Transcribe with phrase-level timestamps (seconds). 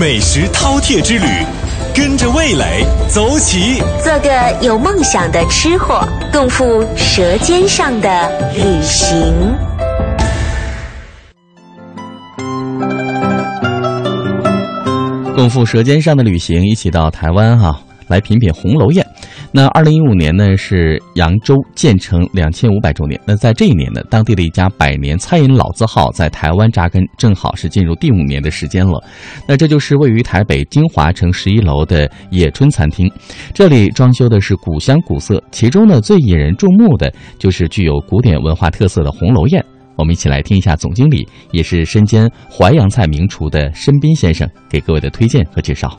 [0.00, 1.26] 美食饕餮之旅，
[1.94, 8.08] 跟着味蕾走起，做个有梦想的吃货，共赴舌尖上的
[8.54, 9.54] 旅行。
[15.36, 17.78] 共赴舌尖上的旅行，一起到台湾哈、
[18.08, 19.06] 来品品红楼宴。
[19.52, 23.20] 那二零一五年呢是扬州建成两千五百周年。
[23.26, 29.02] 那在这一年呢，当地的一家百年餐饮老字号在台湾扎根，正好是进入第五年的时间了。
[29.48, 33.10] 那这就是位于台北金华城十一楼的野春餐厅，
[33.52, 39.64] 这里装修的是古香古色，其中呢最引人注目的就是具有古典文化特色的红楼宴。
[39.96, 45.98] 我们一起来听一下总经理，也是身兼淮扬菜名厨的申斌先生给各位的推荐和介绍。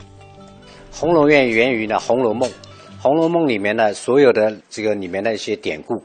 [0.90, 2.48] 红楼宴源于呢《红楼梦》，
[3.02, 6.00] 《红楼梦》里面呢所有的这个里面的一些典故、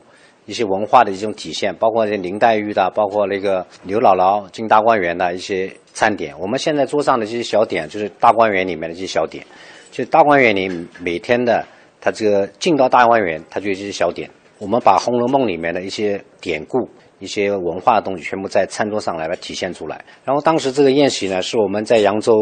[0.47, 6.33] 一些文化的一种体现，包括这林黛玉的，包括那个刘姥姥进大观园的一些餐点。
[6.39, 9.45] 我们现在桌上的这些小点，就是大观园里面的这些小点。
[9.91, 10.67] 就大观园里
[10.99, 11.63] 每天的，
[12.01, 14.27] 它这个进到大观园，它就有这些小点。
[14.57, 16.89] 我们把《红楼梦》里面的一些典故。
[17.19, 20.03] 一些文化的东西全部在餐桌上来了体现出来。
[20.23, 22.33] 然后当时这个宴席呢，是我们在扬州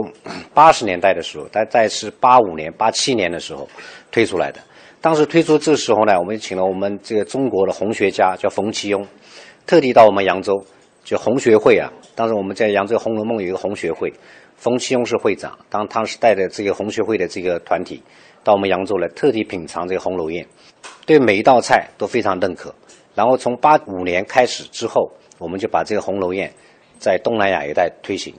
[0.53, 3.67] 八十年代的时候，大概是八五年、八七年的时候
[4.11, 4.59] 推出来的。
[5.01, 9.05] 当时推出这时候呢，我们请了我们这个中国的红学家叫冯其庸，
[9.67, 10.53] 特地到我们扬州，
[11.03, 11.91] 就红学会啊。
[12.15, 14.11] 当时我们在扬州《红楼梦》有一个红学会，
[14.55, 18.01] 冯其庸是会长，当当时带着这个红学会的这个团体
[18.43, 20.45] 到我们扬州来，特地品尝这个红楼宴，
[21.05, 22.73] 对每一道菜都非常认可。
[23.15, 26.53] 然后从八五年开始之后，我们就把这个红楼宴
[26.99, 28.33] 在东南亚一带推行，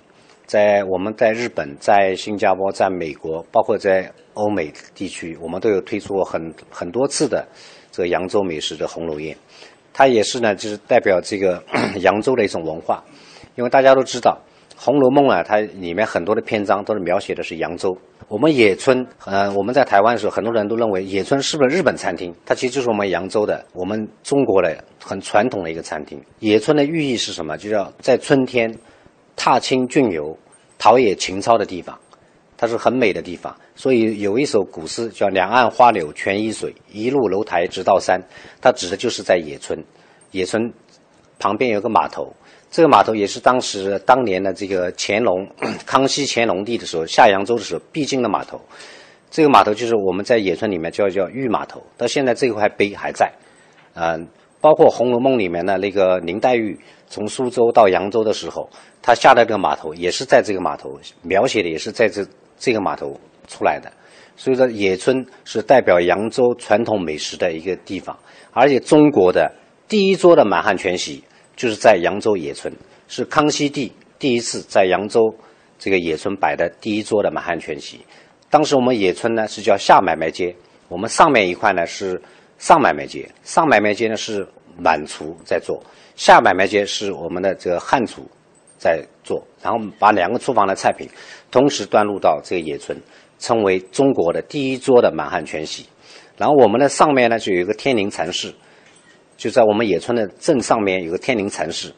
[0.46, 7.46] 在我们在日本、在新加坡、在美国，包括在欧美地区，我们都有推出过很很多次的
[7.90, 9.36] 这个扬州美食的红楼宴。
[9.94, 11.62] 它也是呢，就是代表这个
[12.02, 13.02] 扬州的一种文化，
[13.54, 14.38] 因为大家都知道
[14.76, 17.96] 《红楼梦》啊，它里面很多的篇章都是描写的是扬州。
[18.28, 22.34] 我们野村，呃，我们在台湾的时候，很多人都认为野村是不是日本餐厅？
[22.44, 26.20] 它其实就是我们扬州的，我们中国的很传统的一个餐厅。
[26.40, 27.56] 野村的寓意是什么？
[27.56, 28.72] 就叫在春天
[29.34, 30.36] 踏青俊游、
[30.76, 31.96] 陶冶情操的地方，
[32.56, 33.56] 它是很美的地方。
[33.76, 38.20] 所以有一首古诗叫“两岸花柳全依水，一路楼台直到山”，
[38.60, 39.82] 它指的就是在野村。
[40.32, 40.70] 野村
[41.38, 42.32] 旁边有个码头。
[42.70, 45.48] 这个码头也是当时当年的这个乾隆、
[45.86, 48.60] 康熙乾隆帝的时候下扬州的时候必经的码头。
[49.30, 53.30] 这个码头就是我们在野村里面叫叫御码头，到现在这块碑还在。
[53.94, 54.26] 嗯，
[54.60, 56.78] 包括《红楼梦》里面的那个林黛玉
[57.08, 58.68] 从苏州到扬州的时候，
[59.02, 62.26] 她下的这个码头也是在这个码头描写的，也是在这
[62.58, 63.90] 这个码头出来的。
[64.36, 68.16] 所以说，野村是代表扬州传统美食的一个地方，
[68.52, 69.50] 而且中国的
[69.88, 71.22] 第一桌的满汉全席。
[71.56, 72.72] 就是在扬州野村，
[73.08, 75.34] 是康熙帝第一次在扬州
[75.78, 77.98] 这个野村摆的第一桌的满汉全席。
[78.50, 80.54] 当时我们野村呢是叫下买卖街，
[80.88, 82.20] 我们上面一块呢是
[82.58, 84.46] 上买卖街，上买卖街呢是
[84.78, 85.82] 满厨在做，
[86.14, 88.22] 下买卖街是我们的这个汉厨
[88.78, 91.08] 在做，然后把两个厨房的菜品
[91.50, 92.96] 同时端入到这个野村，
[93.38, 95.86] 称为中国的第一桌的满汉全席。
[96.36, 98.54] 然后我们的上面呢就有一个天宁禅室。
[99.36, 101.92] 就在我们野村的正上面有个天宁禅寺，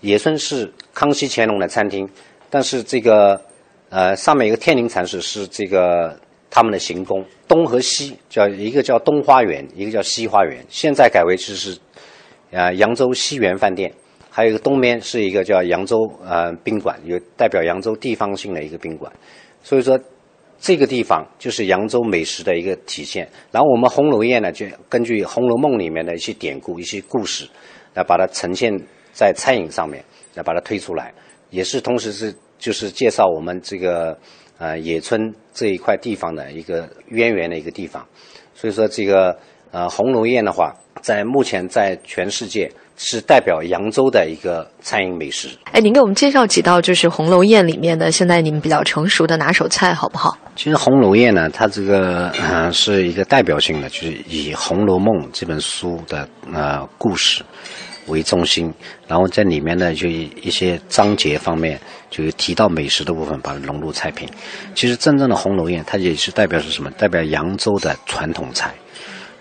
[0.00, 2.08] 野村是康熙乾隆的餐厅，
[2.48, 3.40] 但是这个
[3.90, 6.18] 呃上面有个天宁禅寺是这个
[6.50, 11.76] 他们的行宫，东和西叫一个叫东花园，一个叫西花园，现在改为就是
[12.50, 13.92] 呃扬州西园饭店，
[14.30, 19.12] 还有一个东边是一个叫扬州呃宾馆，有代表扬州地方性的一个宾馆，
[19.62, 19.98] 所以说。
[20.64, 23.28] 这个地方就是扬州美食的一个体现。
[23.52, 27.46] 然后我们红楼宴呢，就根据《红楼梦》里面的一些典故、一些故事，
[27.92, 28.72] 来把它呈现
[29.12, 31.12] 在餐饮上面，来把它推出来，
[31.50, 34.18] 也是同时是就是介绍我们这个
[34.56, 38.08] 呃野村这一块地方的一个渊源的一个地方。
[38.54, 39.38] 所以说这个
[39.74, 42.70] 呃红楼宴的话，在目前在全世界。
[42.96, 45.48] 是代表扬州的一个餐饮美食。
[45.72, 50.38] 哎，您给我们介绍几道就是红楼宴里面的现在你们比较成熟的拿手菜，好不好？
[50.54, 57.42] 其实红楼宴呢，它这个呃是一个代表性的，就是以《红楼梦》这本书的呃故事
[58.06, 58.72] 为中心，
[59.08, 61.80] 然后在里面呢就一些章节方面
[62.10, 64.28] 就提到美食的部分，把它融入菜品。
[64.76, 66.88] 其实真正的红楼宴，它也是代表是什么？
[66.92, 68.72] 代表扬州的传统菜，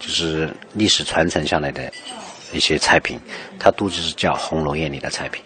[0.04, 1.92] 就是历史传承下来的。
[2.56, 3.20] 一些菜品，
[3.58, 5.44] 它都是叫红楼宴里的菜品，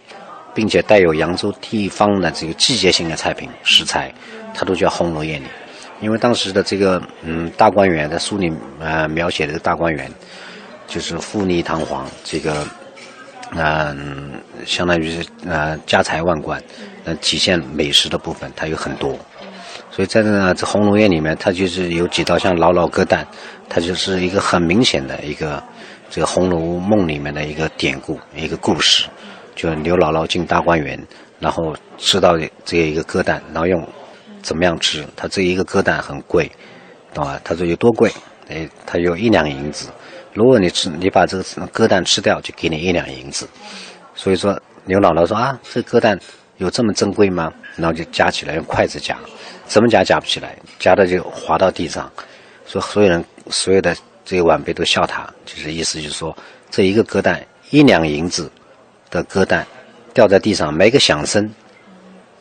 [0.54, 4.14] 并且带有扬州地方的这个季节性的菜品食材，
[4.54, 5.48] 它都叫红楼宴里。
[6.02, 8.52] 因为当时的这个嗯大观园在书里
[8.82, 10.12] 呃描写的大观园，
[10.86, 12.68] 就是富丽堂皇，这个
[13.56, 14.34] 嗯
[14.66, 16.62] 相当于是呃家财万贯，
[17.06, 19.18] 呃体现美食的部分它有很多，
[19.90, 23.26] 所以在这呢这红楼院里面，它就是有几道像老老歌旦，
[23.68, 25.62] 它就是一个很明显的一个
[26.10, 29.08] 这个《红楼梦》里面的一个典故，一个故事，
[29.56, 31.00] 就刘姥姥进大观园，
[31.40, 33.88] 然后吃到这一个鸽蛋，然后用
[34.42, 35.06] 怎么样吃？
[35.16, 36.52] 它这一个鸽蛋很贵，
[37.14, 37.40] 懂吧？
[37.44, 38.12] 他说有多贵？
[38.50, 39.90] 哎，他有一两银子。
[40.34, 41.44] 如果你吃，你把这个
[41.74, 43.50] 鸽蛋吃掉，就给你一两银子。
[44.14, 46.18] 所以说，刘姥姥说啊，这鸽蛋
[46.58, 47.52] 有这么珍贵吗？
[47.76, 49.18] 然后就夹起来，用筷子夹，
[49.68, 52.12] 怎么夹夹不起来，夹的就滑到地上。
[52.66, 56.36] 说所有人所有的这个晚辈都笑他，就是意思就是说，
[56.70, 58.52] 这一个鸽蛋一两银子
[59.10, 59.66] 的鸽蛋
[60.14, 61.50] 掉在地上，没个响声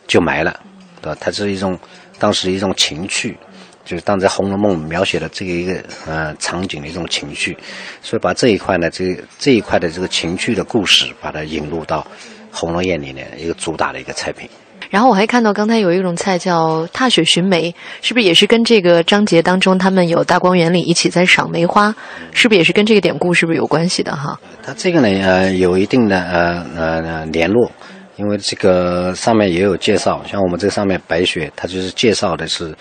[0.06, 0.58] 就埋了，
[1.02, 1.19] 对吧？
[1.20, 1.78] 它是一种
[2.19, 3.37] 当时一种情趣。
[3.84, 7.56] 就是当在《红楼梦》描写的这个一个呃场景的一种情绪，
[8.02, 12.00] 所以把这一块呢，这这一块的这个情趣的故事，把它引入到
[12.50, 14.50] 《红楼宴》里面一个主打的一个菜品。
[14.90, 21.94] 然后我还看到刚才有一种菜叫踏雪寻梅，是不是也是跟这个章节当中他们有大观园里一起在赏梅花，
[22.32, 24.38] 是不是也是跟这个典故是不是有关系的哈？
[24.62, 27.70] 它这个呢呃有一定的呃呃联络，
[28.16, 32.74] 因为这个上面也有介绍，像我们这上面白雪，它就是介绍的是。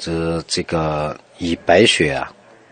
[0.00, 2.30] 这这个以白雪啊，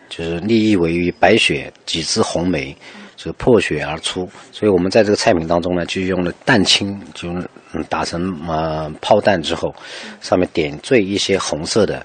[0.08, 2.76] 就是立意为于白雪几枝红梅，
[3.16, 4.28] 就破血而出。
[4.52, 7.28] 所以我们在这个菜品当中呢，就用了蛋清，就
[7.88, 9.74] 打成呃泡蛋之后，
[10.20, 12.04] 上面点缀一些红色的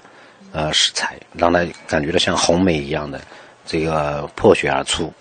[0.52, 3.20] 呃食材，让它感觉到像红梅一样的
[3.64, 5.12] 这个破血而出，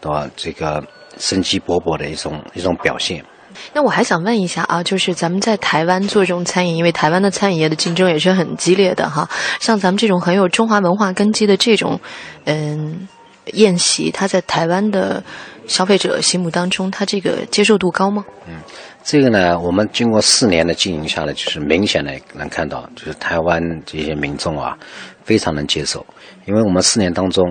[0.00, 0.30] 对吧？
[0.36, 0.82] 这个
[1.18, 3.24] 生机勃勃的一种一种表现。
[3.72, 9.28] 那我还想问一下啊，就是咱们在台湾做这种餐饮，因为台湾的餐饮业的竞争也是很激烈的哈。
[9.58, 11.98] 像咱们这种很有中华文化根基的这种，
[12.44, 13.08] 嗯，
[13.52, 15.22] 宴席，它在台湾的
[15.66, 18.24] 消费者心目当中，它这个接受度高吗？
[18.46, 18.56] 嗯，
[19.04, 24.76] 这个呢，我们经过四年的经营下来，就是明显的能看到，就是台湾这些民众啊，
[25.24, 26.04] 非常能接受，
[26.46, 27.44] 因为我们四年当中，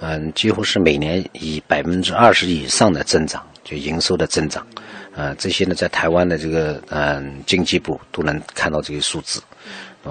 [0.00, 4.66] 嗯，几乎是每年以百分之二十以上的增长，就营收的增长。
[5.16, 9.40] 啊，这些呢，在台湾的这个嗯经济部都能看到这些数字，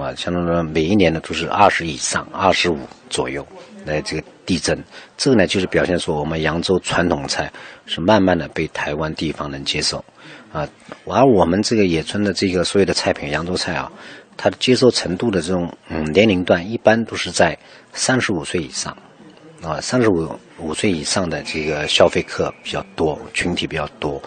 [0.01, 0.13] 啊？
[0.16, 2.80] 相当于说每一年呢都是二十以上，二十五
[3.10, 3.45] 左右
[3.86, 4.81] 来这个递增。
[5.18, 7.51] 这个呢，就是表现出我们扬州传统菜
[7.86, 10.04] 是慢慢的被台湾地方人接受
[10.51, 10.68] 啊。
[11.06, 13.92] 而我们这个野村的这个所有的菜品，扬州菜啊，
[14.36, 17.57] 它的接受程度的这种嗯年龄段一般都是在
[17.94, 18.98] 三十五岁以上
[19.62, 24.22] 啊，三十五五岁以上的这个消费客比较多，群体比较多。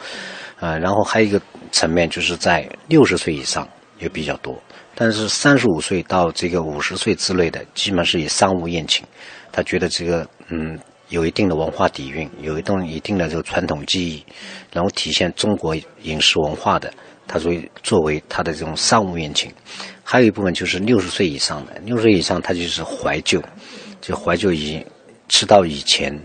[0.59, 1.39] 啊，然后还有一个
[1.71, 4.55] 层面，就是在六十岁以上也比较多，
[4.95, 9.05] 但是三十五岁到这个五十岁之类的，基本是以商务宴请，
[9.51, 10.79] 他觉得这个嗯
[11.09, 14.25] 有一定的文化底蕴，有一定一定的这个传统技艺，
[14.73, 16.93] 然后体现中国饮食文化的，
[17.27, 19.53] 他作为作为他的这种商务宴请，
[20.05, 23.43] 还有一部分就是六十岁以上的，六十岁以上他就是怀旧，
[24.01, 24.85] 就怀旧以
[25.29, 26.19] 吃到以前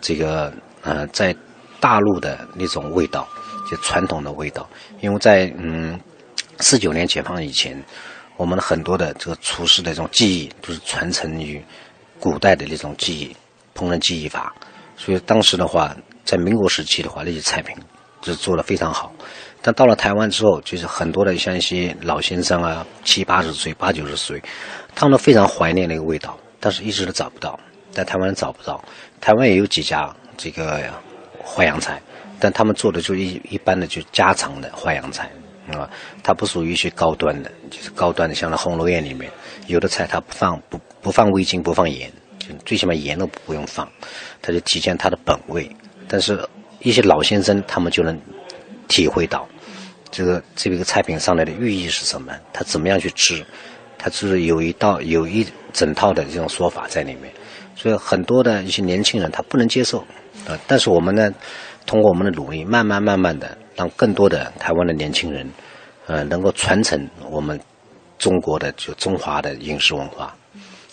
[0.00, 1.34] 这个呃在
[1.80, 3.28] 大陆的那种味道。
[3.66, 4.68] 就传统的味道，
[5.00, 5.98] 因为在嗯
[6.60, 7.82] 四九年解放以前，
[8.36, 11.62] 我们的很多的这个厨师的这种技艺都是传承于
[12.18, 13.36] 古代的那种技艺
[13.74, 14.54] 烹饪技艺法，
[14.96, 17.76] 所以当时的话，在民国时期的话，那些菜品
[18.22, 19.12] 就做的非常好。
[19.60, 24.42] 但到了台湾之后，就是很多的像一些老先生啊，七八十岁、八九十岁，
[24.94, 27.58] 他们都非常怀念那个味道，但是一直都找不到，
[27.90, 28.82] 在台湾找不到。
[29.20, 30.82] 台湾也有几家这个
[31.44, 32.00] 淮扬菜。
[32.40, 35.30] 但他们做的就一一般的就家常的淮扬菜，
[35.72, 35.88] 啊，
[36.22, 39.30] 它不属于一些高端的，就是高端的，像那红楼宴里面
[39.66, 43.88] 有的菜它不放不不放味精不放盐，就最起码盐都不用放，
[44.42, 45.70] 它就体现它的本味。
[46.06, 46.46] 但是，
[46.80, 48.20] 一些老先生他们就能
[48.88, 49.48] 体会到，
[50.10, 53.44] 这个这个菜品上来的寓意是什么，他怎么样去吃，
[53.96, 57.32] 他是有一道有一整套的这种说法在里面，
[57.74, 60.00] 所以很多的一些年轻人他不能接受，
[60.46, 61.32] 啊，但是我们呢。
[61.86, 65.48] 通过我们的努力，慢慢慢慢的，让更多的台湾的年轻人，
[66.06, 67.58] 呃，能够传承我们
[68.18, 70.34] 中国的就中华的饮食文化，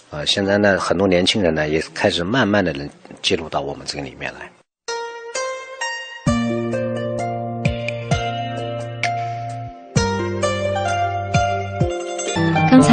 [0.10, 2.90] 呃，现在呢，很多年轻人呢，也开始慢慢的能
[3.22, 4.50] 介入到我们这个里面来。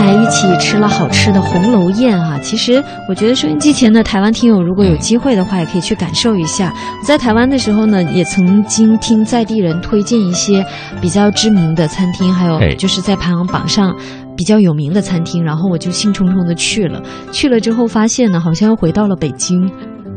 [0.09, 2.39] 才一起吃了好吃的红楼宴啊！
[2.43, 6.73] 其实我觉得收音机前的台湾听友，如果有机会的话，也可以去感受一下。
[6.99, 10.65] 我在台湾的时候呢，也曾经听在地人推荐一些
[10.99, 13.95] 比较知名的餐厅，还有就是在排行榜上
[14.35, 17.03] 比较有名的餐厅，然后我就兴冲冲的去了。
[17.31, 19.71] 去了之后发现呢，好像又回到了北京，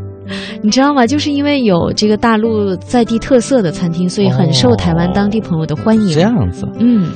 [0.63, 1.05] 你知道吗？
[1.05, 6.13] 就是因为有这个大陆在地特色的餐厅，所以很受台湾当地朋友的欢迎。
[6.13, 7.09] 这样子，嗯。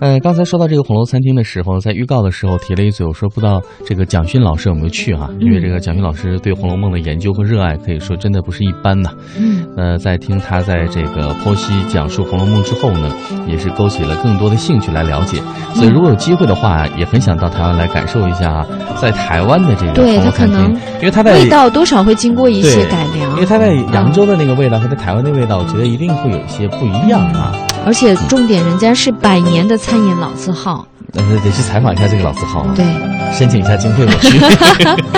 [0.00, 9.10] 呃，刚才说到这个红楼餐厅的时候，在预告的时候提了一嘴，我说不知道这个蒋勋老师有没有去啊、因为这个蒋勋老师对《红楼梦》的研究和热爱可以说真的不是一般呐。
[9.38, 13.08] 嗯，呃，在听他在这个剖析讲述《红楼梦》之后呢，
[13.46, 15.38] 也是勾起了更多的兴趣来了解。
[15.74, 18.66] 所以如果有机会的话，也很想到台湾来感受一下
[19.00, 27.54] 在台湾的这个对红楼餐厅它可能，因为它在味道多少会经过一些改良，因为它在扬州的那个味道和在台湾的味道，我觉得一定会有一些不一样啊。
[27.84, 32.84] 而且重点人家是百年的餐饮老字号，呃，得去采访一下这个老字号啊，对。
[33.32, 34.38] 申请一下经费我去。